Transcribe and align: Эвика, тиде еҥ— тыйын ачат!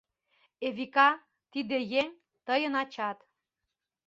Эвика, 0.67 1.09
тиде 1.51 1.77
еҥ— 2.01 2.09
тыйын 2.45 2.73
ачат! 2.81 3.17